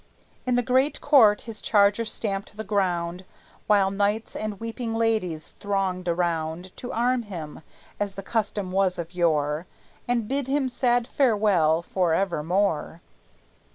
In 0.47 0.55
the 0.55 0.63
great 0.63 0.99
court 0.99 1.41
his 1.41 1.61
charger 1.61 2.05
stamped 2.05 2.57
the 2.57 2.63
ground, 2.63 3.23
While 3.67 3.91
knights 3.91 4.35
and 4.35 4.59
weeping 4.59 4.95
ladies 4.95 5.51
thronged 5.59 6.07
around 6.07 6.75
To 6.77 6.91
arm 6.91 7.21
him 7.21 7.61
(as 7.99 8.15
the 8.15 8.23
custom 8.23 8.71
was 8.71 8.97
of 8.97 9.13
yore) 9.13 9.67
And 10.07 10.27
bid 10.27 10.47
him 10.47 10.69
sad 10.69 11.05
farewell 11.05 11.83
for 11.83 12.15
evermore. 12.15 13.01